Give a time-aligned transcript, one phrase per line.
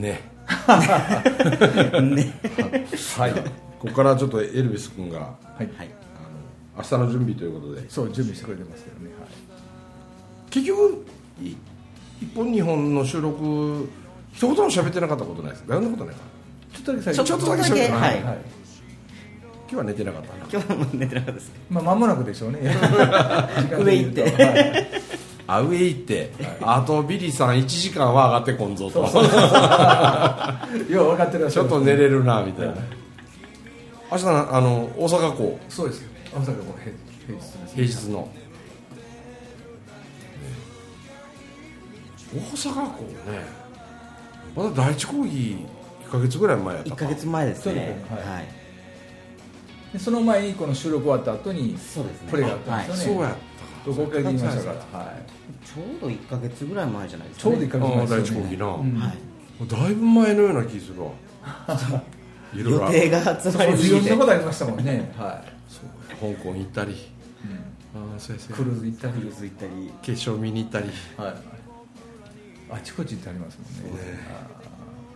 [0.00, 0.20] ね。
[2.02, 2.34] ね。
[3.16, 3.32] はい。
[3.78, 5.68] ここからちょっとエルビス君がはい。
[5.76, 5.90] はい。
[6.76, 7.90] 明日の準備ということで。
[7.90, 9.10] そう準備してくれてますけどね。
[9.18, 9.28] はい。
[10.50, 11.06] 結局
[11.42, 11.56] い
[12.20, 13.88] 一本二本の収録
[14.32, 15.64] 一言も喋ってなかったことないです。
[15.68, 16.20] やんなことないか。
[16.72, 17.62] ちょっとだけ最ちょちょっとだけ。
[17.62, 17.92] ちょっとだけ。
[17.92, 18.24] 喋るはい。
[18.24, 18.38] はい。
[19.68, 20.62] 今日は寝てなかったな。
[20.62, 21.52] 今日も寝てなかったです。
[21.70, 22.60] まあ間もなくでしょうね。
[23.78, 24.22] 上行って。
[24.22, 25.05] はい
[25.48, 29.00] あ上行って、あとビリーさん1時間は上がってこんぞと。
[29.00, 29.06] よ
[31.04, 31.68] う分かってらっしゃる。
[31.68, 32.74] ちょっと寝れるなみたいな。
[34.10, 35.58] 明日なあの大阪港。
[35.68, 36.10] そうですよ。
[36.32, 36.92] 大阪も平
[37.26, 37.44] 平日。
[37.74, 38.28] 平日の、
[42.34, 43.66] 大阪港ね。
[44.56, 45.56] まだ第一講義
[46.06, 46.96] 1か月ぐらい前やったか。
[46.96, 48.04] 1か月前ですね。
[48.10, 48.44] ははい。
[49.92, 52.28] でその前にこの収録終わった後にそうですね。
[52.30, 53.14] これがあったんですよね。
[53.14, 53.36] そうや
[53.94, 54.98] で言いましたから。
[54.98, 55.66] はい。
[55.66, 58.46] ちょうど1か月ぐらい前じゃないですちょうどかね1ヶ月前ですよね。
[58.46, 59.00] 一講義な、うん。
[59.00, 59.16] はい。
[59.58, 61.10] もうだいぶ前のような気するわ。
[62.54, 62.86] いろいろ。
[62.86, 65.12] 予定が集まりすいろんぎてなことありましたもんね。
[65.16, 65.44] は
[66.20, 66.92] 香港行ったり。
[66.92, 66.94] い。
[67.94, 68.12] うん。
[68.12, 69.12] ああそクやルーズ行ったり。
[69.14, 69.92] クルーズ行ったり。
[70.02, 70.88] 決勝見に行ったり。
[71.16, 71.34] はい。
[72.70, 74.00] あちこち行ってありますもんね。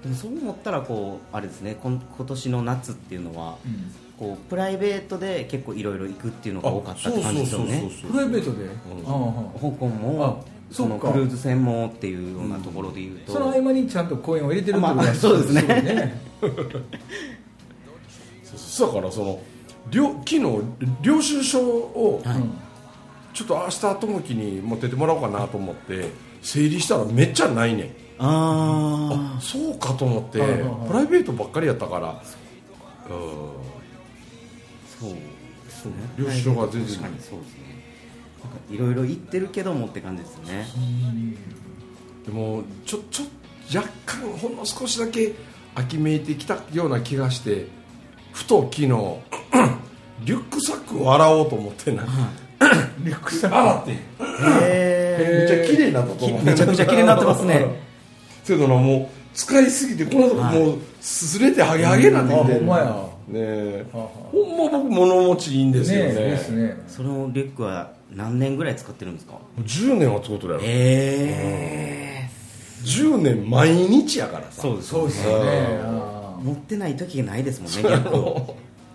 [0.03, 1.77] でもそう思ったらこうあれですね。
[1.83, 7.91] 今年の夏っていうのはうんこうプライベートで結構いろいろ行くっていうのが多かったって感じですよね。
[8.09, 8.67] プライベートで？
[9.07, 15.63] ああ香港もあそのクルーズ船もっていうようなところでいうと、その合間にちゃんと公演を入れてるってことまあがそうですね。
[15.63, 16.21] ね
[18.45, 19.41] そうだからその
[19.91, 20.41] 領昨日
[21.01, 22.37] 領収書をはい。
[22.37, 22.53] うん
[23.33, 26.11] ちょっと明日友樹に持ってってもらおうかなと思って
[26.43, 27.87] 整理したらめっちゃないねん。
[28.19, 30.41] ああそうかと思って
[30.89, 32.09] プライベートばっかりやったから。
[32.09, 32.17] うん。
[32.17, 32.21] あ
[35.01, 35.93] そうですね。
[36.19, 36.97] 領収書が全然。
[36.97, 37.71] 確かにそうですね。
[38.43, 40.67] なんかいろいろ言ってるけどもって感じですね。
[42.27, 43.25] でもちょちょ
[43.75, 45.33] 若干ほんの少しだけ
[45.75, 47.67] 秋めいてきたような気がして
[48.33, 49.21] ふと昨日リュ
[50.39, 52.05] ックサックを洗おうと思ってな
[52.99, 53.93] リュックサック洗って。
[54.63, 57.67] へめっちゃ綺麗になったと思うめちゃくちゃ綺麗になってますね。
[58.45, 60.59] そういうのもう使いすぎてこのとこはい。
[60.59, 62.41] もうすれてハゲハゲになってきて。
[62.41, 64.01] あほんまやねほ
[64.33, 66.09] んま僕物持ちいいんですよね。
[66.09, 66.77] ねですね。
[66.87, 69.33] そのリュックは何年ぐらい使ってるんですか？
[69.35, 70.65] もう10年は使うとるやろ。
[70.67, 72.27] え。
[72.27, 72.31] え
[72.85, 74.63] 10年毎日やからさ。
[74.63, 74.89] そうです。
[74.89, 75.81] そうですよね。
[75.83, 78.25] あ持ってない時がないですもんね逆に。
[78.27, 78.43] あ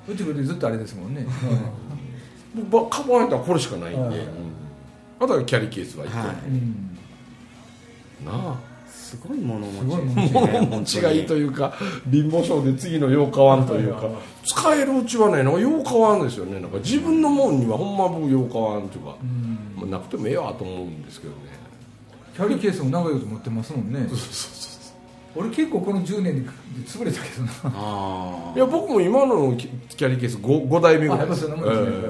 [0.11, 1.25] うちこでずっとあれですもんね。
[2.69, 4.23] 僕カバンやったらこれしかないんで、
[5.19, 6.97] あとはキャリーケースは1個、はうん。
[8.25, 8.55] なあ
[9.05, 9.85] すごい物持ち。
[9.85, 11.73] 物持ち物持ちがいいというか
[12.11, 14.09] 貧乏症で次のよう買わんというか
[14.43, 16.59] 使えるうちはねなんかよう買わんですよね。
[16.59, 19.75] なんか自分のもんにはほんま僕よう買わんというか、うん。
[19.75, 21.37] まあなくてもええわと思うんですけどね。
[22.35, 24.07] キャリーケースも長いこと持ってますもんね。
[25.37, 26.49] 俺結構この10年で
[26.87, 27.51] 潰れたけどな。
[27.63, 32.07] あいや僕も今のキキャリーケース 5, 5代目ぐあやっぱらいですそんなもんです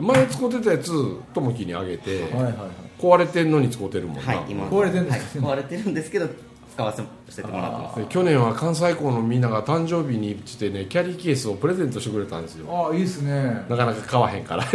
[0.00, 0.90] 前使ってたやつ
[1.34, 2.54] 友樹にあげて、はいはいはい。
[2.98, 4.66] 壊れてんのに使ってるもんな、はい今。
[4.66, 6.28] 壊れてるんですはい壊れてるんですけど
[6.72, 7.02] 使わせて
[7.48, 7.98] もらってます。
[8.00, 12.66] で去年は関西校のみんなが誕生日にしてねキャリーケースをプレゼントしてくれたんですよ。
[12.74, 13.64] ああいいですね。
[13.68, 14.64] なかなか買わへんから。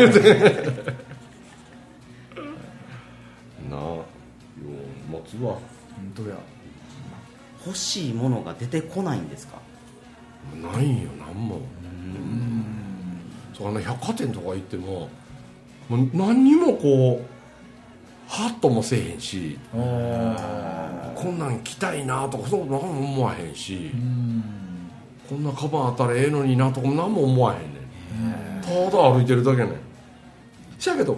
[3.69, 4.06] なあよ
[5.09, 5.53] う持つわ。
[5.53, 5.62] 本
[6.16, 6.35] 当や。
[7.66, 9.58] 欲しいものが出てこないんですか？
[10.62, 11.55] ないんよなんも。
[11.55, 11.61] そう
[13.59, 15.09] あの百貨店とか行っても
[15.90, 17.35] もう何にもこう
[18.28, 23.91] ハッともせえへんしあこんなん着たいなとかそう何も思わへんし
[25.29, 27.67] こんなカバンあったらええのになとかも何も思わへんね
[28.59, 28.61] ん。
[28.61, 29.75] ただ歩いてるだけねん。
[30.79, 31.17] しやけど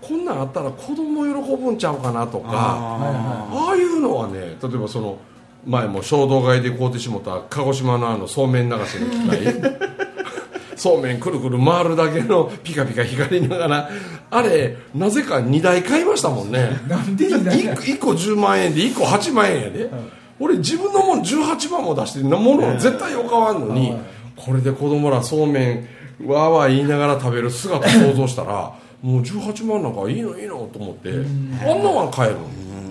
[0.00, 5.18] こんなんあったら子供喜ぶんちゃうかなとかあああいうのはね例えばその
[5.66, 9.40] 前も衝動買いで買うてしもた鹿児島のあのそうめん流しの機械
[10.76, 13.90] そうめんくるくる回るだけのピカピカ光りながら。
[14.30, 16.80] あれなぜか2台買いましたもんね。
[16.88, 17.30] なんでい？
[17.30, 19.90] いんだ 1, 1個10万円で1個8万円やで、
[20.40, 24.00] 俺自分のもん18万も出してもの絶対よかわんのに、はい
[24.36, 25.88] これで子供らそうめん
[26.26, 31.18] わーわー言いながら食べる姿想像したらもう18万なんかいいのいいのと思ってあん。
[31.18, 32.38] んなは買える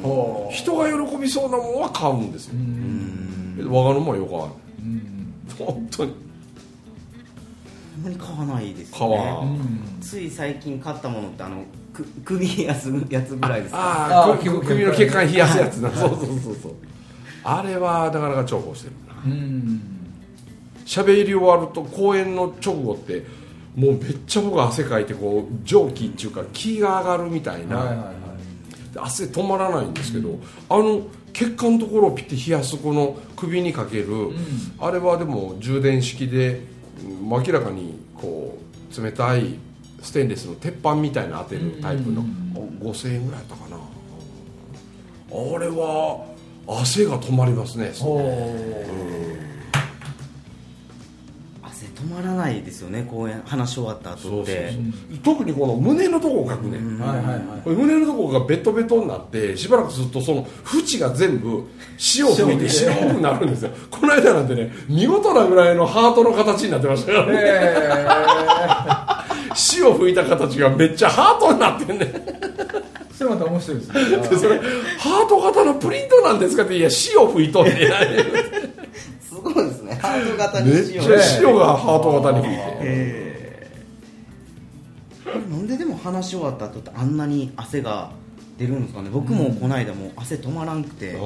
[0.01, 2.53] の人が喜びそうなもんは買うんですよ。
[2.55, 3.67] うん。
[3.69, 4.47] 我がのもはよくあ
[4.79, 5.33] うん。
[5.49, 6.11] る本当に。
[6.11, 6.13] あ
[7.97, 9.37] んまり買わないですね。
[9.41, 9.99] うん。
[10.01, 11.63] つい最近買ったものってあの
[11.93, 13.79] く首冷やすやつぐらいですか？
[13.79, 15.91] ああ首首の血管冷やすやつな。
[15.91, 16.73] そうそうそうそう。
[17.43, 19.13] あれはなかなか重宝してるな。
[19.25, 19.81] うん。
[20.85, 23.25] 喋り終わると公演の直後って
[23.75, 28.93] もうめっちゃ僕汗かいてこう蒸気っていうか気が上がるみたいな、はいはいはい。
[28.93, 34.31] で汗止まらないんですけど、あの血管のところをピッて冷やすこの首にかける、
[34.79, 38.57] あれはでも充電式でうん明らかにこ
[38.95, 39.55] う冷たい
[40.01, 42.23] ステンレスの鉄板みたいな当てるタイプの、
[42.81, 43.77] 5000円ぐらいやったかな。
[43.77, 46.25] あれは
[46.67, 47.91] 汗が止まりますね。
[47.97, 49.52] ほ汗
[51.95, 54.79] 止まらないですよね公演話し終わったそうそう後ってそ
[55.15, 55.17] う。
[55.23, 57.39] 特にこの胸のとこをかくね、うはいはいはい。
[57.63, 61.67] これ胸のところがベトベトになってしばらくするとその縁が全部
[62.17, 63.71] 塩を吹いて白くなるんですよ。
[63.91, 68.03] この間なんてね見事なぐらいのハートの形になってましたからねえ
[69.75, 74.17] 塩吹いた形がめっちゃハートになってんねー、それまた面白いですね。
[74.29, 74.59] で それ
[74.99, 77.73] ハート型のプリントなんですかっていや塩吹いとんね
[79.43, 79.95] んすごいですね。
[79.95, 81.51] ハート型にめっちゃしよう。
[81.51, 82.43] 塩がハート型に。
[82.43, 83.69] 吹いて
[85.23, 88.11] これなんででも話し終わった後ってあんなに汗が
[88.57, 89.09] 出るんですかね。
[89.09, 91.19] 僕もこの間もう汗止まらんくて、な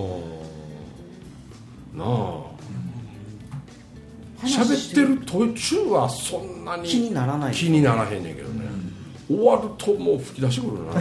[2.04, 2.44] あ。
[4.44, 7.54] 喋ってる途中はそんなに気にならない。
[7.54, 8.66] 気にならへんねんけどね、
[9.28, 10.94] 終わるともう吹き出してくるな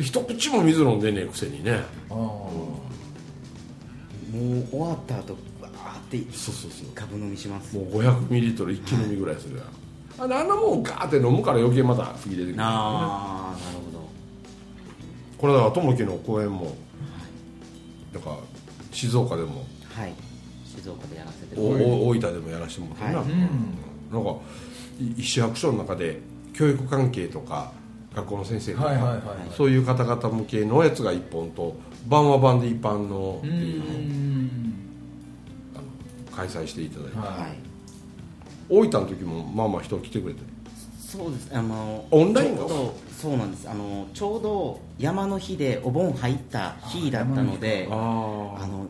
[0.00, 1.80] 一口も水飲んでねえくせにね。
[2.08, 2.14] あ
[4.30, 6.88] もう終わった後バーってそうそうそう。
[6.94, 7.76] ガブ飲みします。
[7.76, 9.66] もう500ミリリットル一気飲みぐらいするやん、
[10.18, 12.62] あれあんなもんガーって飲むから余計また吹き出てくる。
[12.62, 14.08] ああなるほど。
[15.38, 16.76] これだから友樹の公演も
[18.12, 18.36] なんか
[18.92, 19.64] 静岡でも
[19.94, 20.14] はい。
[20.66, 21.84] 静岡でやらせておもらって。
[21.84, 23.28] お大分でもやらせてもらってな、はい。
[24.12, 24.40] なんか
[25.18, 26.20] い市役所の中で
[26.52, 27.72] 教育関係とか
[28.18, 29.20] 学校の先生とか、はいはいはい
[29.56, 31.76] そういう方々向けのやつが1本と
[32.08, 33.80] 晩は晩で一般のうっていう。
[33.80, 33.88] のを
[36.34, 37.58] 開催していただいて、ははい。
[38.68, 40.40] 大分の時もまあまあ人来てくれて。
[40.98, 41.50] そうです。
[41.52, 43.68] あのオンラインがちょうどそうなんです。
[43.68, 47.94] あのちょうど山の日でお盆入った日だったのであ
[48.60, 48.86] あの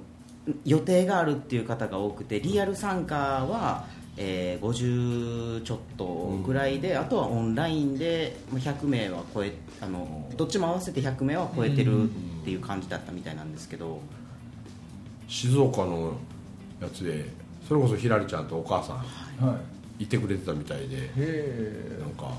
[0.64, 3.86] 予定があるっていう方が多くてリアル参加は、
[4.20, 6.04] えー50ちょっと
[6.44, 12.06] ぐらいで、あとはオンラインでまあ100名は超えあのどっちも合わせて100名は超えてるっ
[12.44, 14.00] ていう感じだったみたいなんですけど、
[15.28, 16.16] 静岡の
[16.80, 17.26] やつで
[17.66, 18.96] それこそひらりちゃんとお母さん
[19.46, 19.58] いは
[20.00, 20.04] い。
[20.04, 21.10] いてくれてたみたいで
[22.00, 22.32] なんか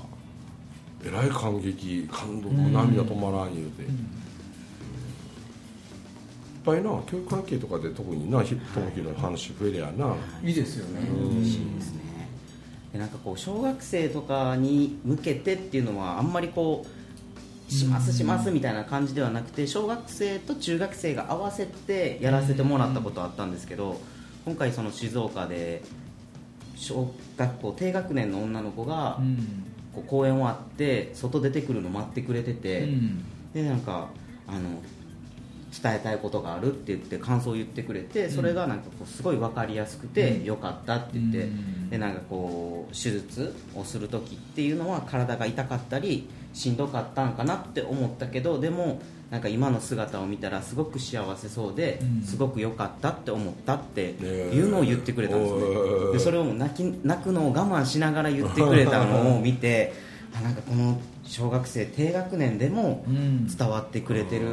[1.04, 3.88] えらい感激感動も涙止まらん言うて、いっ
[6.64, 11.08] ぱいな教育関係とかで特になひ友樹の話増えりゃな、いいですよね。
[11.08, 12.28] 嬉しいですね。
[12.92, 16.84] でなんかこう小学生とかに向けてっていうのはあんまりこ
[17.68, 24.00] うしますしますみたいな感じではなくて小学生と中学生が合わせてやらせてもらったことはあったんですけど
[24.44, 25.82] 今回その静岡で
[26.74, 29.64] 小学校低学年の女の子がうん。
[29.94, 33.24] こう公演終わって外出てくるの待ってくれてて、うん。
[33.52, 34.08] でなんか
[34.46, 34.80] あの
[35.70, 40.44] 伝えたいことがあるって言って感想を言ってくれてそれがなんかこうすごい分かりやすくてうん。
[40.44, 41.90] よかったって言って、うん。
[41.90, 49.00] でなんかこう手術をする時っていうのは体が痛かったりしんどかったんかなって思ったけどでも
[49.30, 52.22] なんか今の姿を見たらすごく幸せそうで、うん。
[52.22, 55.60] すごく良かったって思ったってえいうのを言ってくれたんですね。
[56.14, 59.92] でそれを泣き泣くのを我慢しながら言ってくれたのを見て
[60.36, 61.00] あなんかこの
[61.30, 63.46] 小学生低学年でもうん。
[63.46, 64.48] 伝わってくれてる。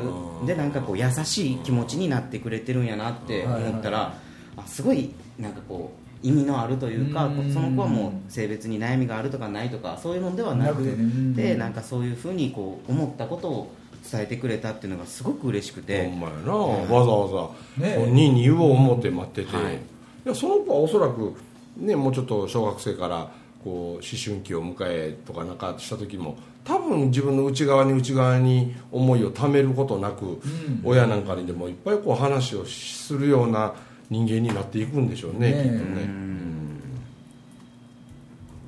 [0.45, 4.13] でなんかこう優しい気持ちになってくれてるんやなって思ったら
[4.55, 5.91] あすごいなんかこ
[6.23, 7.51] う意味のあるというかうん。
[7.51, 10.93] その子はもう性別に悩みがあるとかないとかそういうのではなくてね。
[10.93, 11.35] うん。
[11.35, 13.73] てなんかそういうふうにこう思ったことを
[14.09, 16.07] 伝えてくれたっていうのがすごく嬉しくて。
[16.07, 17.95] ほんまやな、わざわざね。
[17.97, 19.75] 本人に言おう思って待ってて、はい。
[19.75, 19.79] い
[20.25, 21.33] やその子はおそらく、
[21.77, 23.31] ね、もうちょっと小学生から
[23.63, 26.37] こう思春期を迎えとかなんかした時も
[26.67, 30.41] 多分自分の内側に内側に思いをためることなく、ん。
[30.83, 33.73] 親なんかにでもいっぱいこう話をするような
[34.09, 36.09] 人間になっていくんでしょうねねきっとね。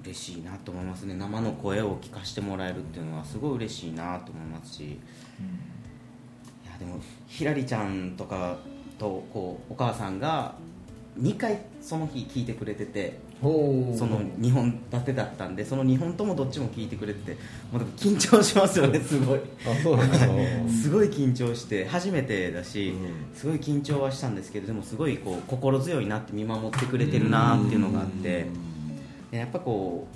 [0.05, 1.13] 嬉しいなと思いますね。
[1.13, 4.83] 生の声を聞かせてもらえるっていうのはすごい嬉しいなと思いますし。
[4.83, 4.97] い
[6.65, 8.57] やでもひらりちゃんとか
[8.97, 10.55] とこうお母さんが
[11.19, 17.37] 2回その日聞いてくれててその2本立てだったんでその2本ともどっちも聞いてくれてて
[17.71, 19.39] もう緊張しますよね すごい。
[20.69, 23.37] す すごい緊張して初めてだし、うん。
[23.37, 28.47] すごい緊張はしたんですけどでもすごいこう心強いなって見守ってくれてるなっていうのがあって
[29.31, 30.07] でやっぱこ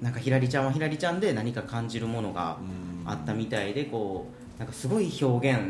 [0.00, 2.58] うなんかひらりちゃんはひらりちゃんで何か感じるものが
[3.06, 5.60] あったみたいでこうなんかすごい表現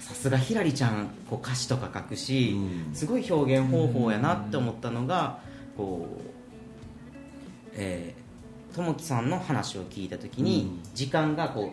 [0.00, 2.94] さすがひらりちゃんこう歌詞とか書くしうん。
[2.94, 5.40] すごい表現方法やなって思ったのが
[5.76, 6.37] こう
[7.78, 8.28] えー
[8.74, 10.94] ともきさんの話を聞いた時にうん。
[10.94, 11.72] 時間がこ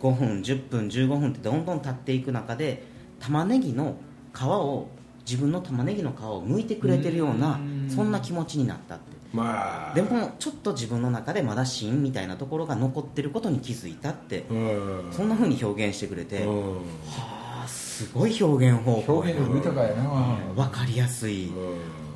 [0.00, 2.82] う5分10分15分ってどんどん経っていく中で
[3.20, 3.96] 玉ねぎの
[4.34, 4.88] 皮を
[5.26, 7.90] 自分の玉ねぎの皮を剥いてくれてるようなうん。
[7.90, 9.04] そんな気持ちになったって。
[9.32, 9.94] まあ。
[9.94, 15.12] でもちょっと自分の中でまだ芯みたいなところが残ってることに気づいたってうん。
[15.12, 16.76] そんな風に表現してくれて、はうん。
[17.62, 20.38] あすごい表現方法表現力豊かやな。
[20.56, 22.07] 分かりやすい、うん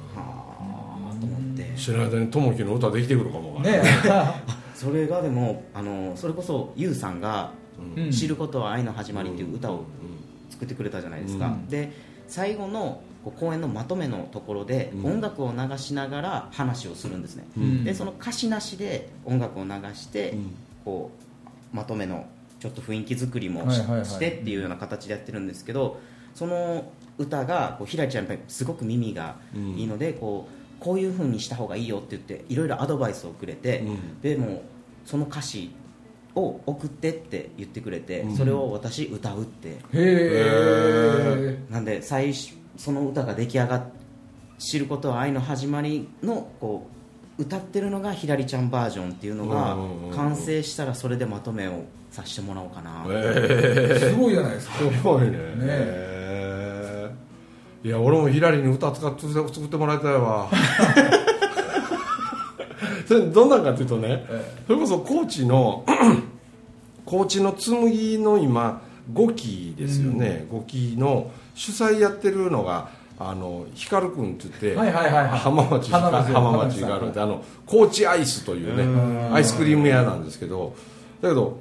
[1.76, 3.82] 知らない間に友樹の歌できてくるかもね
[4.74, 7.52] それがでもあのそれこそ YOU さんが
[7.96, 9.82] うん「知ることは愛の始まり」っていう歌をうん
[10.50, 11.92] 作ってくれたじゃないですか、うんで
[12.28, 15.04] 最後のこう公演のまとめのところでうん。
[15.14, 17.84] 音楽を流しながら話をするんですね、うん。
[17.84, 20.50] でその歌詞なしで音楽を流して、うん。
[20.84, 21.10] こ
[21.72, 22.26] うまとめの
[22.58, 24.18] ちょっと雰囲気作りもし,、はいはいはい。
[24.18, 26.00] てっていうような形でやってるんですけど
[26.34, 34.20] その歌がこうひらりちゃんやっぱりすごく耳がいいので、こうこういう風にした方がいいよって言っていろいろアドバイスをくれて、うん。
[34.20, 34.62] でもう
[35.04, 35.74] その歌詞
[36.34, 38.36] を送ってって言ってくれて、うん。
[38.36, 39.68] それを私歌うって。
[39.68, 43.82] へえなんで最初その歌が出来上がっ
[44.62, 46.86] 知ることは愛の始まりのこ
[47.38, 49.76] う歌ってるのがひらりちゃんバージョンっていうのが
[50.14, 54.74] 完成したらそれでまとめをさせてもらおうかな、えすごいじゃないですか。
[54.82, 55.30] えすごいね。
[55.30, 55.36] ね。
[55.38, 56.21] ええ
[57.84, 60.48] いや俺もひらりに歌使って作ってもらいたいわ
[63.06, 65.84] それどんなんかっていうとねえそれこそ高知の
[67.04, 80.74] 高知の紬の今5期ですよね、5期の主催やってるのがあの光君って言って、はいはいはいはい浜町浜松浜町があるんであの高知アイスというねアイスクリーム屋なんですけど
[81.20, 81.58] だけど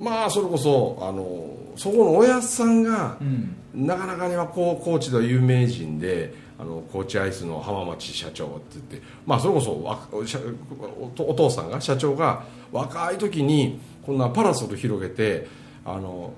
[0.00, 12.42] まあそれこそあのそこのおやっさんがうんなかなかにはこう高知では有名人であの高知アイスの浜町社長って言ってまあそれこそおお父さんが社長が
[12.72, 15.46] 若い時にこんなパラソル広げて
[15.84, 16.32] あの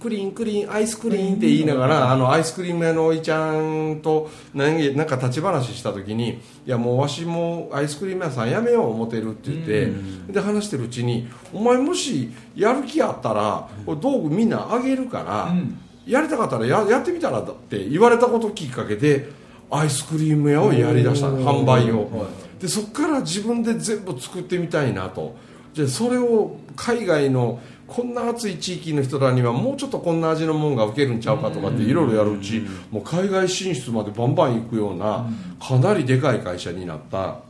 [0.00, 13.68] クリーンクリーンアイスクリーンって言いながらあのアイスクリーム屋のおいちゃんと何なんか立ち話した時に「いやもうわしもアイスクリーム屋さんやめよう思ってる」って言ってで話してるうちに「お前もしやる気あったら
[14.00, 15.78] 道具みんなあげるから、うん
[16.10, 19.28] やりたかったらややってみたらって言われたこときっかけで
[19.70, 22.02] アイスクリーム屋をやりだしたの販売を。
[22.04, 22.28] は
[22.60, 25.34] でそこから自分で全部作ってみたいなと。
[25.72, 35.28] じゃあそれを海外のこんな暑い地域の人らにはもうちょっとこんな味のもんが受けるんちゃうかとかっていろいろやるうちもう海外進出までバンバン行くような
[35.60, 37.40] かなりでかい会社になった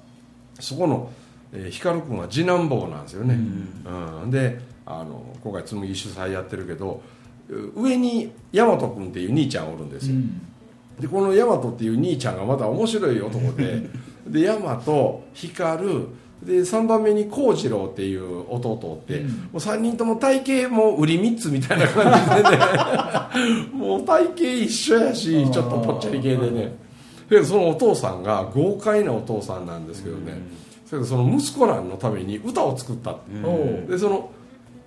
[0.58, 1.10] そこの、
[1.52, 3.34] えー、光君は次男坊なんですよね、
[4.22, 4.30] うん。
[4.30, 7.19] であの今回紬主催やってるけどう
[7.74, 10.42] 上に大和君っていう兄ちゃんおるんですよ、うん。
[11.00, 13.82] でこの大和っていう兄ちゃんがまた面白い男で。
[14.26, 14.80] で大和
[15.32, 16.06] 光
[16.44, 19.28] で3番目に幸次郎っていう弟おって、うん。
[19.28, 22.58] もう3人とも体型も売り3つみたいな感じでね。
[23.74, 26.74] もう体型一緒やしちょっとぽっちゃり系でね。
[27.28, 30.32] けどそのお父さんが豪快なお父さんなんですけどね、
[30.86, 33.20] それでその息子らのために歌を作ったって。
[33.34, 33.86] うん。
[33.86, 34.30] でその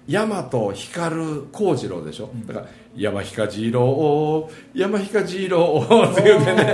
[0.07, 6.73] 大和光幸次郎でしょ、だから山彦次郎山彦次郎って言うてね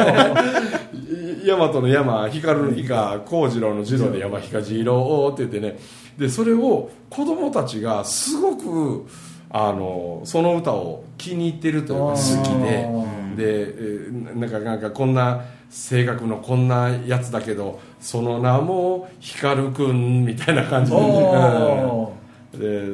[1.46, 5.80] 大和の山光の光幸次郎の次郎で山彦次郎って言ってね。
[6.18, 9.08] でそれを子供たちがすごく
[9.50, 12.86] あのその歌を気に入ってるというか好きで。
[12.86, 22.14] あでえーなんかなんかこんな性格のこんなやつだけどその名も光くんみたいな感じで、お
[22.54, 22.88] で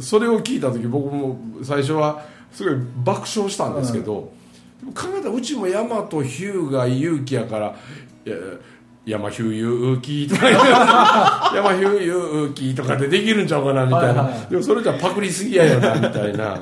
[0.00, 2.74] それを聞いた時僕も最初はすごい
[3.04, 4.32] 爆笑したんですけど、
[4.80, 7.76] でも考えたらうちも山とヒューが勇気やから
[9.04, 14.50] 山ヒュー勇気とか 山ヒュー勇気とかでできるんちゃうかなみたいな、はいはい。
[14.50, 16.60] でもそれじゃパクりすぎやよなみたいな。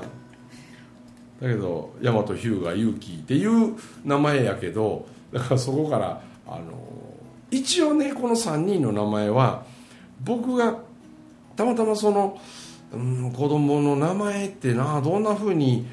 [1.41, 3.75] だけど大和ヒューが勇気っていう
[4.05, 6.63] 名前やけどだからそこからあの
[7.51, 9.65] 一応ねこの3人の名前は
[10.25, 10.77] 僕が
[11.57, 12.39] たまたまその、
[12.93, 15.87] うん、子供の名前ってなどんな風に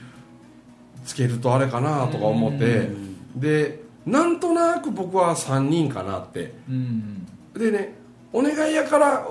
[1.06, 2.90] つけるとあれかなとか思って。
[3.36, 6.54] でなんとなく僕は3人かなって。
[6.70, 7.28] うん。
[7.56, 7.96] でね
[8.32, 9.28] お願いやから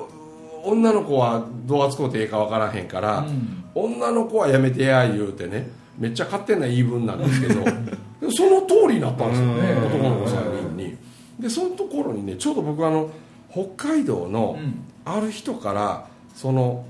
[0.64, 3.64] 女の子はどう扱うてええか分からへんから、うん。
[3.74, 7.64] 女の子はやめてや言うてねめっちゃ勝手な言い分なんですけど
[8.30, 10.96] その通りになったんですよねうん男の子3人に。
[11.38, 13.10] でそのところにねちょうど僕あの
[13.50, 14.84] 北海道のうん。
[15.04, 16.84] ある人からその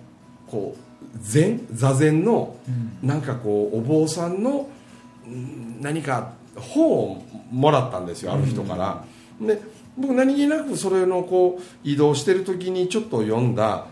[0.53, 2.71] こう禅座禅のう
[3.05, 3.09] ん。
[3.09, 4.69] なんかこうお坊さんの
[5.27, 9.05] うん何か本をもらったんですよある人から、
[9.41, 9.61] で
[9.97, 13.87] 僕何気なくそれのこう移動してる時にちょっと読んだ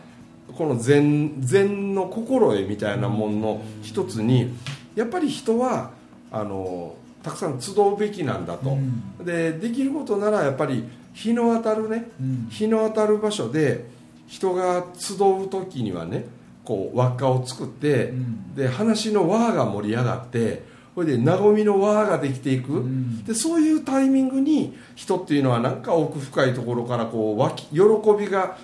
[0.57, 4.55] この禅禅の心得みたいなものの一つに
[4.95, 5.91] やっぱり人は
[6.31, 9.25] あのたくさん集うべきなんだと、うん。
[9.25, 12.49] でできることならやっぱり日の当たるねうん。
[12.51, 13.87] 日の当たる場所で
[14.27, 16.27] 人が集う時にはね
[16.71, 18.55] こう輪っかを作って、うん。
[18.55, 20.63] で話の輪が盛り上がって
[20.95, 23.25] それで和みの輪ができていく、ん。
[23.25, 27.81] でそういうタイミングに人っていうのはなんか奥深いところからこう湧き喜
[28.17, 28.57] びが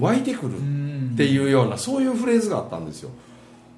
[0.00, 3.10] 湧いてくるっていうような、そういうフレーズがあったんですよ。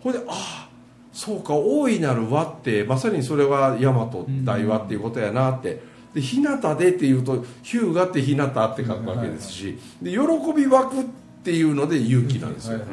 [0.00, 0.68] ほいでああ
[1.12, 4.08] そうか大いなる輪ってまさにそれは大和
[4.44, 5.82] 大和っていうことやなって。
[6.14, 10.18] で日向でっていうと日向って日向って書くわけですしで喜
[10.56, 12.86] び湧くっていうので勇気なんですよ、はい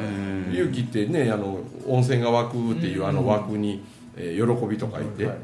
[0.53, 3.83] 勇気ってねあの温泉が湧くっていうあの湧くに、
[4.15, 5.37] えー喜びと書いて、はい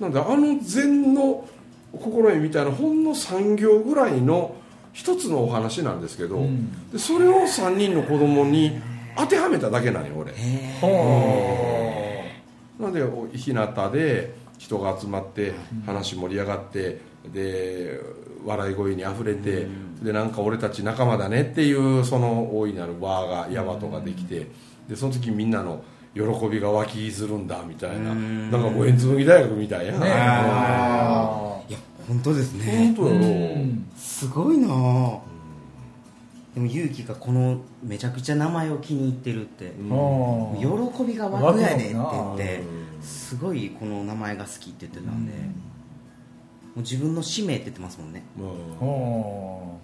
[0.00, 1.46] なんであの禅の
[1.92, 4.56] 心得みたいなほんの3行ぐらいの
[4.92, 6.90] 一つのお話なんですけど、うん。
[6.90, 8.80] でそれを3人の子供に
[9.16, 10.32] 当てはめただけなんよ俺。
[10.80, 12.24] ほ
[12.78, 15.52] なんでお日向で人が集まって
[15.84, 17.00] 話盛り上がって
[17.32, 18.00] で
[18.44, 19.66] 笑い声にあふれて
[20.02, 24.46] でなんか俺たち仲間だねっていうその大いなる輪が大和ができて
[24.88, 25.84] でその時みんなの
[26.14, 28.14] 喜びが湧きするんだみたいな。
[28.14, 32.92] なんか五円紬大学みたいやうねあいや本当ですね。
[32.94, 33.14] 本当よ、う
[33.58, 33.88] ん。
[33.96, 34.68] すごいな。
[34.70, 35.20] あ
[36.54, 42.62] でも勇気がこのめちゃくちゃ名前を気に入ってるって、喜びが湧くやでって言って
[43.00, 45.38] すごいこの名前が好きって言ってたんで、も
[46.76, 48.22] う自分の使命って言ってますもんね。
[48.38, 48.44] うん。
[48.78, 49.80] ほ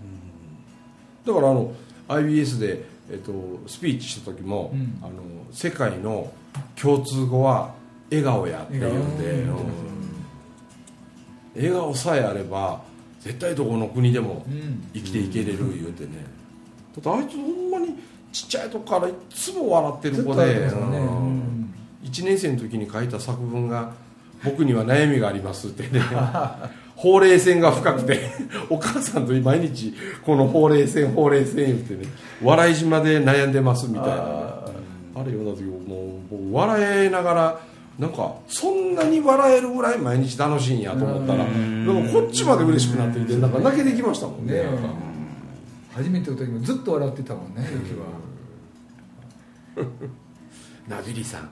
[1.26, 1.72] だからあの
[2.08, 3.32] IBS で、えっと、
[3.66, 4.98] スピーチした時も、うん。
[5.02, 5.12] あの
[5.52, 6.32] 世界の
[6.80, 7.74] 共通語は
[8.10, 9.56] 笑顔やっていうんで、笑顔。
[9.58, 9.66] うん。
[11.56, 12.82] 笑顔さえあれば
[13.20, 14.44] 絶対どこの国でも
[14.94, 16.24] 生きていけれる言うてね、
[16.94, 17.96] だってあいつほんまに
[18.30, 20.52] ちっちゃいとこからいつも笑ってる子で、ね。
[20.52, 20.90] うん。
[20.90, 21.74] うん。
[22.04, 23.94] 1年生の時に書いた作文が
[24.46, 25.82] 「僕には悩みがあります」って。
[25.82, 26.02] ね
[26.96, 28.30] ほうれい線が深くて。
[28.70, 29.92] お母さんと毎日
[30.24, 32.10] このほうれい線ほうれい線言ってね。
[32.42, 34.14] 笑い島で悩んでますみたいな。
[34.14, 34.64] ねあ
[35.16, 35.80] あれ読んだ時もう
[36.30, 37.60] 僕笑いながら
[37.98, 41.86] なんかそんなに笑えるぐらい毎日楽しいんやと思ったらうん。
[41.86, 44.54] なんかこっちまで嬉しくなってきてなんか泣けてきましたもんね。
[44.54, 44.64] ね
[45.96, 49.86] 初めての時もずっと笑ってたもんねゆきは
[50.88, 51.48] なあビリーさん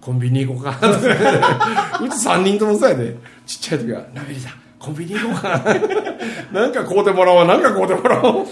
[0.00, 0.78] コンビニ行こうか。
[2.02, 3.16] うち3人ともそうやで。
[3.46, 5.62] ちっちゃい時はなあビリーさんコンビニ行こうか。
[6.52, 8.46] なんか買うてもらおうなんか買うてもらおう。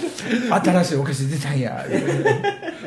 [0.62, 1.84] 新しいお菓子出たんや。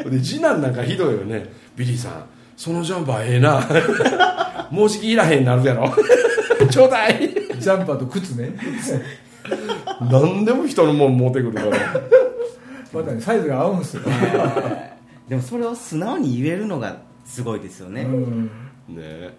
[0.06, 1.52] で次男なんかひどいよね。
[1.76, 4.68] ビリーさんそのジャンパーええな。
[4.70, 5.94] もうじきいらへんなるやろ。
[6.70, 7.30] ちょうだい。
[7.60, 8.56] ジャンパーと靴ね。
[10.12, 11.78] 何でも人のもん持ってくるから。
[12.94, 14.04] またねサイズが合うんすよ、
[15.30, 18.50] でもそれを素直に言えるのがすごいですよね、いうん、
[18.90, 19.30] ねや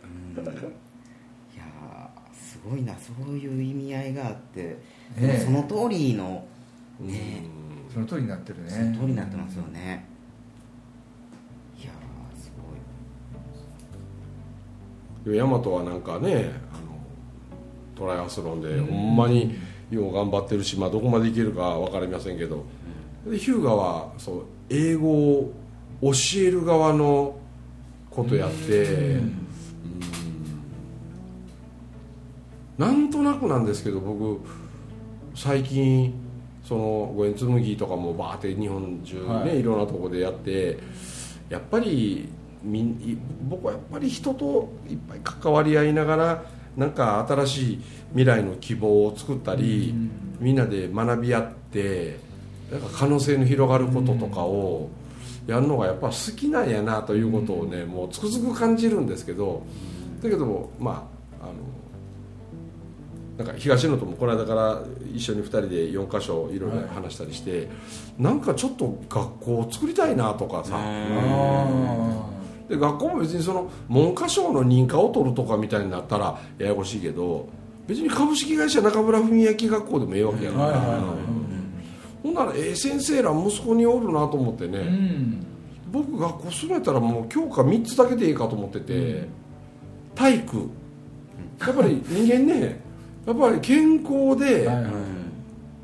[1.60, 2.94] ーすごいな。
[2.94, 4.78] そういう意味合いがあって、
[5.16, 5.38] ね。
[5.44, 6.46] その通りの
[7.00, 7.44] ね。
[7.92, 8.70] その通りになってるね。
[8.70, 10.06] その通りになってますよね、
[11.78, 12.50] いやーす
[15.24, 15.36] ごい。
[15.36, 16.96] ヤマトはなんかねあの
[17.94, 19.54] トライアスロンでほんまに
[19.90, 22.64] よう頑張ってるし、まあ、どこまでいけるか分かりませんけど。
[23.26, 25.52] でヒューガはそう英語を
[26.00, 27.38] 教える側の
[28.14, 29.46] ことやってうん。
[32.78, 34.40] なんとなくなんですけど僕
[35.34, 36.14] 最近
[36.64, 39.60] その五円紬とかもバーって日本中ね、はい。
[39.60, 40.78] い、ろんなとこでやって
[41.48, 42.28] やっぱり
[43.48, 46.44] 僕はやっぱり人といっぱい関わり合いながら
[46.76, 49.94] なんか新しい未来の希望を作ったり、
[50.38, 52.18] みんなで学び合って
[52.70, 54.88] なんか可能性の広がることとかを
[55.46, 59.64] やるのがやっぱ好きなんやなということをね、もうつくづく感じるんですけど
[60.22, 61.08] だけどま
[61.40, 61.52] ああの
[63.38, 67.68] なんか東野ともこの間から一緒に2人で4か所いろいろ話したりして、
[68.18, 72.28] なんかちょっと学校を作りたいなとかさ、あ
[72.68, 77.48] で学校も別にその文科省の認可を取るとかみたいになったらややこしいけど
[77.86, 80.94] 別に株式会社中村文明学校でもええわけやから、はいはいは
[81.38, 81.41] い
[82.22, 85.46] ほんならええ先生ら息子におるなと思ってね、うん。
[85.90, 89.28] 僕学校するんやったらもう教科3つだけでいいかと思ってて、
[90.14, 90.68] 体育。
[91.60, 92.80] やっぱり 人間ね
[93.26, 94.90] やっぱり健康で、はいは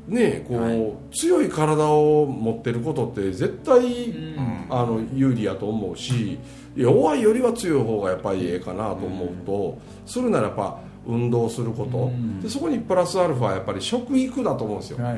[0.09, 0.13] い。
[0.13, 0.93] ねこう、はい。
[1.11, 4.65] 強い体を持ってることって絶対、うん。
[4.69, 6.37] あの有利やと思うし
[6.75, 12.41] 弱いよりは強い方がやっぱりええかなと思うと、するならやっぱ運動すること、うん。
[12.41, 15.17] でそこにプラスアルファやっぱり食育だと思うんですよ、はい。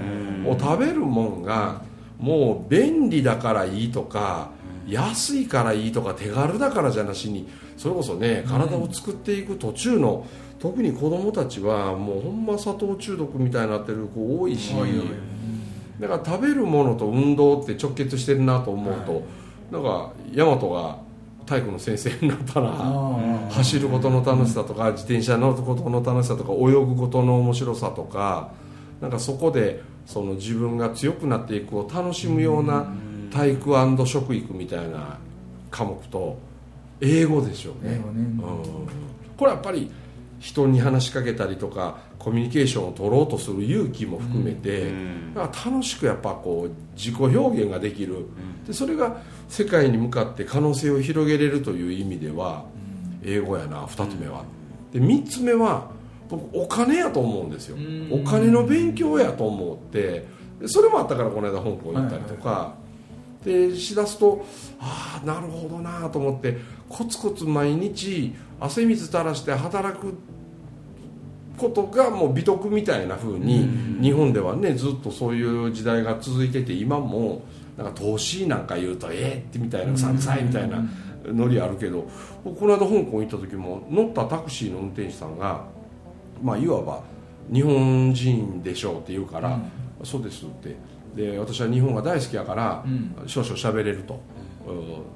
[0.60, 1.82] 食べるもんが
[2.20, 4.52] もう便利だからいいとか
[4.88, 10.26] 安いからいいとか手軽だからじゃなしにそれこそね体を作っていく途中の
[10.60, 14.74] 特に子供たちはもうほんま砂糖中毒みたいになってる子多いし。
[16.00, 19.22] だから食べるものと運動って直結してるなと思うと、
[19.72, 20.98] なんか大和が
[21.52, 22.72] 体育の先生になったら
[23.50, 28.54] 走ることの楽しさとか自転車乗ることの楽しさとか泳ぐことの面白さとか
[29.02, 32.88] なんかそこでその自分が強くなっていくを楽しむような
[33.34, 35.18] 体育食育みたいな
[35.70, 36.38] 科目と
[37.02, 37.96] 英語でしょうね。
[37.96, 38.02] ね。
[38.06, 38.42] うん。
[39.36, 39.92] これやっぱり
[40.42, 45.34] 人に話しかけたりとかコミュニケーションを取ろうとする勇気も含めて、うん。
[45.36, 48.26] だから楽しくやっぱこう自己表現ができる、
[48.66, 52.66] でそれが世界に向かって可能性を広げれるという意味では
[53.24, 54.44] 英語やな2つ目は、
[54.92, 55.92] で3つ目は
[56.28, 58.10] 僕お金やと思うんですよ、うん。
[58.12, 60.26] お金の勉強やと思って
[60.60, 62.76] でそれもあったからこの間香港行ったりとか、
[63.44, 64.46] でしだすと
[64.80, 66.58] ああなるほどなと思って
[66.90, 70.14] コツコツ毎日汗水垂らして働く
[71.58, 73.68] ことがもう美徳みたいな風に
[74.02, 77.44] 日本ではねずっとそういう時代が続いてて今も
[77.78, 80.84] なんか投資なんか言うとええってみたいなうさんくさいみたいな
[81.26, 82.08] ノリあるけど
[82.44, 85.66] 僕この間香港行った時も乗ったタクシーの運転手さんが
[86.42, 87.04] まあいわば
[87.52, 89.60] 日本人でしょうって言うから、
[90.04, 90.76] そうですって
[91.16, 93.28] で私は日本が大好きやから、うん。
[93.28, 94.22] 少々喋れると、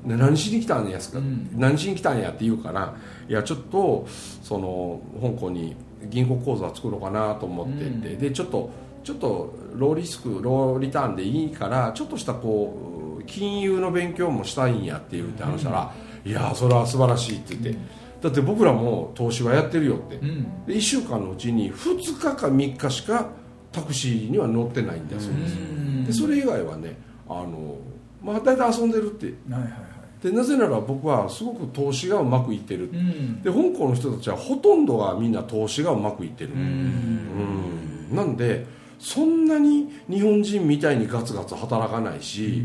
[0.04, 0.10] うん。
[0.10, 1.50] で何しに来たんやすか、うん。
[1.54, 2.96] 何しに来たんやって言うから
[3.28, 4.08] いやちょっと
[4.44, 5.76] その香港に
[6.10, 8.20] 銀行口座作ろうかなと思ってて、うん。
[8.20, 8.70] でちょっと
[9.04, 15.94] ちょっとローリスクローリターンでいいからちょっとしたこう金融の勉強もしたいんやって言うって話したら、
[16.26, 17.80] いやそれは素晴らしいって言って、
[18.22, 20.66] だって僕らも投資はやってるよって、うん。
[20.66, 23.30] で1週間のうちに2日か3日しか
[23.72, 27.78] タクシーには乗ってないんだそうです、うんでそれ以外はねあの、
[28.22, 29.26] まあ、大体遊んでるって。
[29.52, 29.82] はいはいはい。
[30.24, 33.42] でなぜなら僕はすごく投資がうまくいってる、うん。
[33.42, 36.60] で香港の人たちはほとんどがみんな投資がうまくいってる、うん。
[38.12, 38.16] うん。
[38.16, 38.66] なんで
[38.98, 42.64] そんなに日本人みたいにガツガツ働かないし、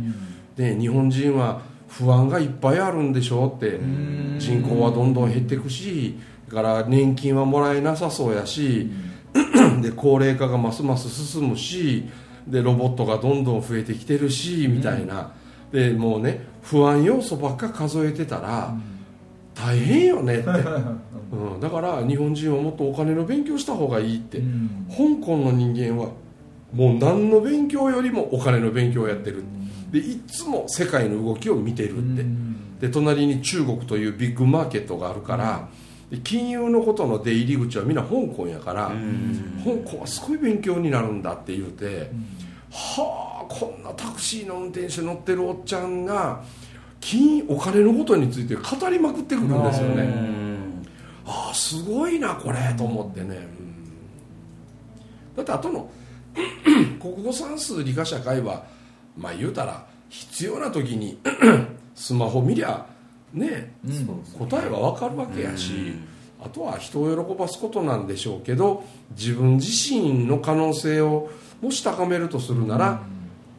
[0.57, 3.77] で日本人は不安がいっぱいあるんでしょうって。
[3.77, 4.37] ん。
[4.39, 6.17] 人口はどんどん減っていくし
[6.49, 8.91] だから年金はもらえなさそうやし、
[9.83, 12.09] で高齢化がますます進むし
[12.47, 15.33] でロボットがどんどん増えてきてるしみたいな、
[15.73, 18.75] でもうね不安要素ばっか数えてたら
[19.55, 20.49] 大変よねって、
[21.33, 24.87] うん、だから日本人はもっとお金の勉強した方がいいって、うん。
[24.89, 26.11] 香港の人間は
[26.73, 29.45] もう何の勉強よりもお金の勉強をやってる。
[29.93, 32.25] でいつも世界の動きを見てるって、
[32.87, 35.69] で隣に中国というビッグマーケットがあるから、で
[36.19, 38.91] 金融のことの出入り口はみんな香港やから、
[39.65, 42.11] 香港はすごい勉強になるんだって言うて、
[42.71, 46.43] はあこんなタクシーの運転手乗ってるおっちゃんが
[47.01, 50.15] 金お金のことについて語りまくってくるんですよね、
[51.27, 55.37] ああすごいなこれと思ってね、うん。
[55.37, 55.91] だってあとの
[57.01, 58.65] 国語算数理科社会は
[59.17, 61.19] まあ言うたら必要な時に
[61.95, 62.87] スマホ見りゃ
[63.33, 63.73] ね、
[64.39, 65.95] 答えは分かるわけやし、
[66.43, 73.03] あとは人を喜ばすことなんでしょうけど自分自身の可能性をもし高めるとするなら、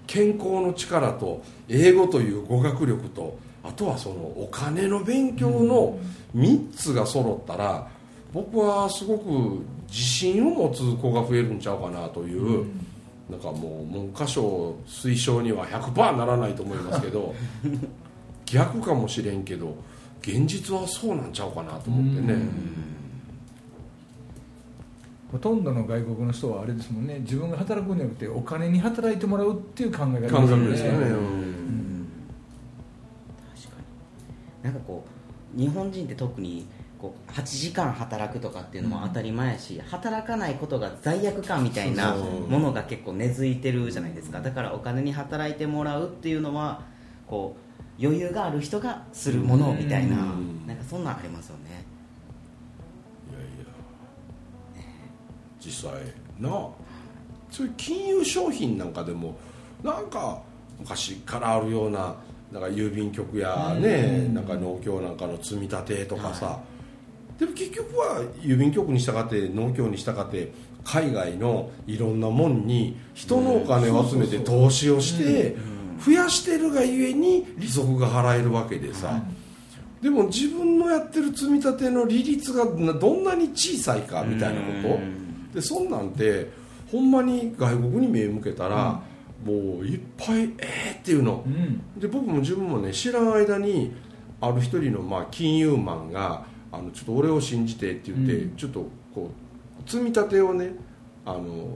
[0.08, 6.00] 健康の力と英語という語学力とあとはそのお金の勉強の
[6.36, 7.88] 3つが揃ったら
[8.34, 12.66] 僕はすごく自信を持つ子が増えるんちゃうかなという、
[13.30, 17.36] なんかもう文科省推奨には100%ならないと思いますけど
[18.52, 19.76] 逆かもしれんけど
[20.22, 22.36] 現実はそうなんちゃうかなと思ってね、
[25.32, 27.20] ほとんどの外国の人はあれですもんね。
[27.20, 32.08] 自分が働くんじゃなくてお金に働いてもらうっていう考え方ですよね、ううん。
[33.56, 33.82] 確か
[34.64, 34.64] に。
[34.64, 35.06] なんかこ
[35.56, 36.68] う日本人って特に
[37.00, 44.42] こう8時間働くとかっていうのも当たり前やし、働かないことが罪悪感みたいなものが結構根付いてるじゃないですか。
[44.42, 46.84] だからお金に働いてもらうっていうのは
[47.26, 47.71] こう
[48.02, 50.66] 余裕がある人がするものみたいなうん。
[50.66, 51.86] なんかそんなんありますよね。
[53.30, 53.44] いやい
[54.80, 54.86] や。
[55.60, 56.02] 実際
[56.40, 56.50] な。
[56.50, 56.70] あ
[57.52, 59.38] そういう金融商品なんかでも
[59.84, 60.42] なんか
[60.80, 62.16] 昔からあるような
[62.52, 66.60] なんか郵便局やね、なんか農協なんかの積み立てとかさ、
[67.40, 70.52] でも結局は郵便局に従って農協に従って
[70.84, 75.56] 海外のいろんなもんに人のお金を集めて投資をして
[76.06, 79.22] 増やしてるがゆえに利息が払えるわけでさ、
[80.02, 84.98] でも自分のやってる積み立ての利率がなどんなに小さいかみたいなこ
[85.54, 85.56] と。
[85.56, 86.50] でそんなんて
[86.92, 89.02] ほんまに外国に目向けたら、
[89.46, 92.00] もういっぱいえーっていうの、うん。
[92.00, 93.94] で僕も自分もね知らん間に
[94.40, 98.56] ある一人のまあ金融マンがあのちょっと俺を信じてって言って、うん。
[98.56, 99.30] ちょっとこ
[99.86, 100.74] う積み立てをね
[101.26, 101.68] あの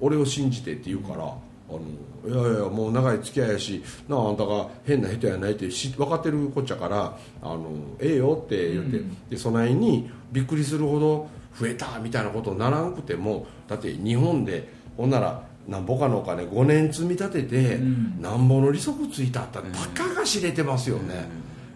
[0.00, 1.34] 俺を信じてって言うから、
[1.68, 1.80] あの
[2.24, 9.28] いやいやもう長い付き合いやしなああんたが変な人やないってし分かってるこっちゃからあのええよって言って、うん。
[9.28, 11.28] でそないにびっくりするほど
[11.58, 18.22] 増えたみたいなことにならんくてもだって日本でほんならなんぼかのお金5年積み立てて、うん。
[18.22, 21.28] なんぼの利息ついたったらたかが知れてますよね、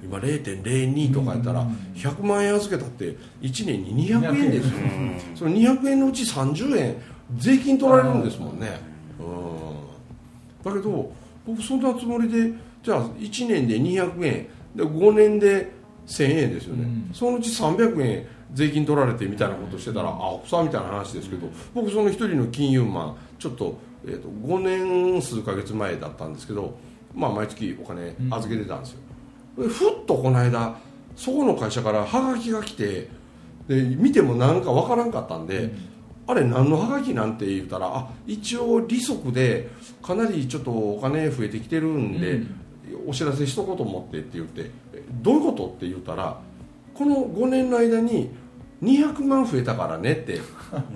[0.02, 4.72] 今0.02とかやったら100万円預けたって1年に200円ですよ、
[5.34, 6.96] その200円のうち30円
[7.36, 10.72] 税金取られるんですもんねうん。
[10.72, 11.12] だけど
[11.46, 14.48] 僕そんなつもりでじゃあ1年で200円。
[14.74, 15.70] で5年で
[16.06, 17.10] 1000円ですよね、うん。
[17.14, 26.74] そのうち300円税金取られてみたいなことしてたら、あ奥さんみたいな話ですけど僕その一人の金融マンちょっと,、えー、と5年数ヶ月前だったんですけど、
[27.14, 28.98] まあ、毎月お金預けてたんですよ、
[29.58, 30.76] でふっとこの間
[31.16, 33.08] そこの会社からハガキが来て
[33.68, 35.72] で見てもなんかわからんかったんで、
[36.26, 39.70] あれ何のハガキなんて言ったらあ一応利息で
[40.02, 42.56] かなりちょっとお金増えてきてるんで、うん。
[43.06, 46.38] お知らせしとこうと思ってって言ってえどういうことって言ったら
[46.94, 48.30] この5年の間に
[48.82, 50.38] 200万増えたからねってい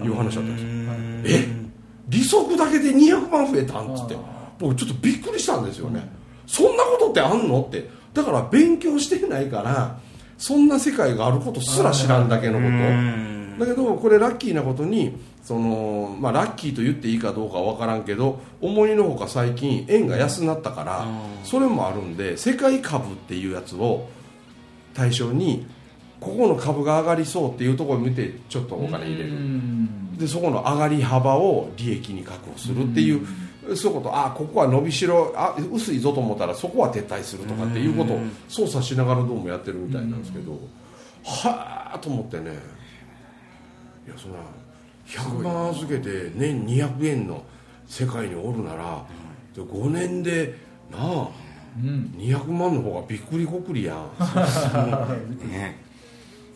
[0.09, 1.41] う話だったんですよ。
[1.41, 1.67] え？
[2.09, 4.19] 利息だけで200万増えたんっつってあ
[4.59, 6.09] 僕ちょっとびっくりしたんですよね、
[6.47, 7.89] そんなことってあんのって。
[8.15, 9.99] だから勉強してないから
[10.39, 12.71] そんな世界があることすら知らんだけのこと
[13.59, 21.07] だけどこれラッキーなことにその、まあ、ラッキーと言っていいかどうかは分からんけど思いのほか最近円が安なったから
[21.45, 24.09] それもあるんで世界株っていうやつを
[24.95, 25.67] 対象に
[26.21, 29.31] ここの株が上がりそうっていうところを見てちょっとお金入れる。
[29.31, 30.17] うん。
[30.17, 33.27] でそこの上がり幅を利益に確保するっていう、
[33.77, 34.17] そういうこと。
[34.17, 40.59] あここは伸びしろあ薄いぞと思ったらそこは撤退するとかっていうことを操作しながらどうもやってるみたいなんですけど、
[41.25, 42.59] はあと思ってね
[44.07, 44.39] いやそんな
[45.07, 47.45] 100万預けて年200円の
[47.87, 49.05] 世界におるなら、
[49.55, 50.55] で5年で
[50.91, 51.29] なあ
[51.79, 52.15] うん。
[52.17, 54.11] 200万の方がびっくりこくりやん。
[55.49, 55.79] ね。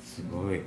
[0.04, 0.60] すごい。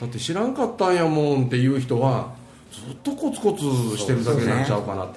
[0.00, 2.32] だって知らんかったんやもんっていう人は
[2.70, 3.64] ずっとコツコツ
[3.96, 5.08] してるだけなんちゃうかな。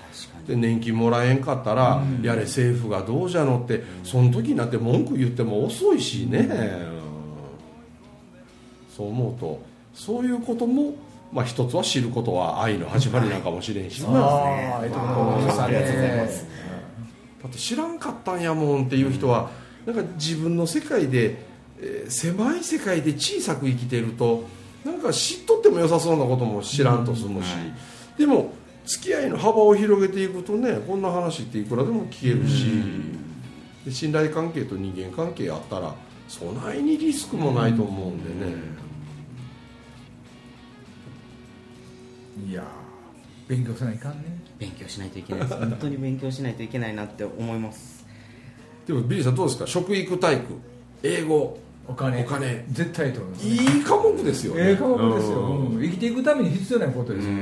[0.48, 6.48] で年金もらえんかったら、やれ政府がどうじゃのってその時になって文句言っても遅いしね、うん。
[8.96, 9.62] そう思うと
[9.94, 10.96] そういうことも、
[11.32, 16.46] まあ、一つは知ることは愛の始まりなんかもしれんしな、あありがとうございます。
[17.44, 19.50] だって知らんかったんやもんっていう人は、
[19.86, 21.38] なんか自分の世界で、
[21.80, 24.44] えー狭い世界で小さく生きてると
[24.86, 27.48] なんか知っとっても良さそうなことも知らんと済むし、
[28.18, 28.54] でも
[28.86, 32.66] 付き合いの幅を広げていくとねこんな話っていくらでも聞けるし、
[33.86, 35.96] で信頼関係と人間関係あったら
[36.28, 38.54] そないにリスクもないと思うんでね、
[42.50, 42.66] いやー
[43.50, 44.40] 勉強せないかんね。
[44.58, 45.54] 勉強しないといけないです。
[45.60, 48.06] 本当に勉強しないといけないなって思います。
[48.88, 49.68] でもビリーさんどうですか？
[49.68, 50.44] 食育体育
[51.04, 52.22] 英語お金。
[52.22, 52.64] お金。
[52.72, 53.52] 絶対いいと思いますね。
[53.54, 54.62] いい科目ですよね。
[54.62, 55.76] ええ科目ですよ、うん。
[55.76, 57.42] うん生きていくために必要なことですよね。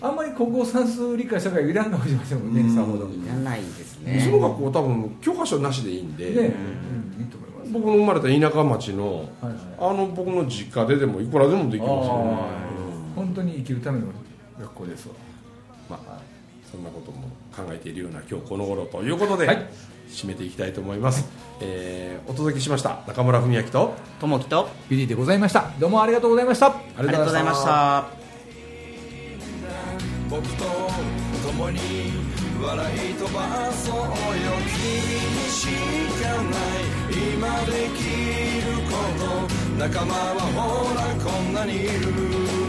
[0.00, 3.04] あんまり国語算数理科社会いらんかもしれませんもんねさほど。
[3.06, 6.34] ねいらないですそねの学校多分教科書なしでいいんで、うん。
[6.34, 7.72] いいと思います。
[7.72, 9.54] 僕の生まれた田舎町のはいはい。
[9.78, 12.18] あの僕の実家ででもいくらでもできますよ。
[12.24, 12.36] ね、
[13.14, 14.06] 本当に生きるための
[14.60, 15.14] 学校ですわ。
[15.90, 16.20] まあ
[16.70, 19.68] そんなことも考えているような今日この頃ということで、はい。
[20.08, 21.26] 締めていきたいと思います、
[21.60, 25.70] えーお届けしました中村文明とともきとビリーでございました。
[25.80, 26.66] どうもありがとうございました。
[26.68, 28.04] あありがとうございました。
[30.30, 30.64] 僕と
[31.46, 31.78] 共に
[32.62, 34.04] 笑い飛ばそうよ。
[34.68, 35.66] 君にし
[36.22, 36.92] かない。
[37.34, 38.00] 今でき
[38.64, 39.22] ること
[39.78, 42.61] 仲間はほらこんなにいる